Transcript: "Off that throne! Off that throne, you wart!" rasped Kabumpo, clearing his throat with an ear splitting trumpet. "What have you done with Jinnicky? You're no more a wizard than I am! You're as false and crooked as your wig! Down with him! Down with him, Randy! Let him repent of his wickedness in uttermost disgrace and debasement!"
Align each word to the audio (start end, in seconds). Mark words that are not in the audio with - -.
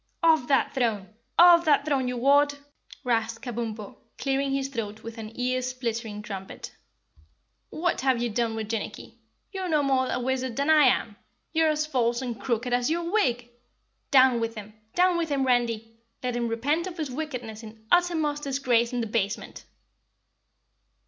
"Off 0.23 0.47
that 0.47 0.73
throne! 0.73 1.13
Off 1.37 1.63
that 1.63 1.85
throne, 1.85 2.07
you 2.07 2.17
wart!" 2.17 2.57
rasped 3.03 3.45
Kabumpo, 3.45 3.97
clearing 4.17 4.51
his 4.51 4.67
throat 4.69 5.03
with 5.03 5.19
an 5.19 5.31
ear 5.39 5.61
splitting 5.61 6.23
trumpet. 6.23 6.75
"What 7.69 8.01
have 8.01 8.19
you 8.19 8.31
done 8.31 8.55
with 8.55 8.67
Jinnicky? 8.67 9.19
You're 9.51 9.69
no 9.69 9.83
more 9.83 10.09
a 10.09 10.19
wizard 10.19 10.55
than 10.55 10.71
I 10.71 10.85
am! 10.85 11.17
You're 11.53 11.69
as 11.69 11.85
false 11.85 12.19
and 12.19 12.41
crooked 12.41 12.73
as 12.73 12.89
your 12.89 13.11
wig! 13.11 13.49
Down 14.09 14.39
with 14.39 14.55
him! 14.55 14.73
Down 14.95 15.19
with 15.19 15.29
him, 15.29 15.45
Randy! 15.45 15.95
Let 16.23 16.35
him 16.35 16.47
repent 16.47 16.87
of 16.87 16.97
his 16.97 17.11
wickedness 17.11 17.61
in 17.61 17.85
uttermost 17.91 18.41
disgrace 18.41 18.91
and 18.91 19.03
debasement!" 19.03 19.65